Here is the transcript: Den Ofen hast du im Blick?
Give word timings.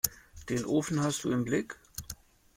Den 0.49 0.65
Ofen 0.65 1.03
hast 1.03 1.25
du 1.25 1.29
im 1.31 1.43
Blick? 1.45 1.75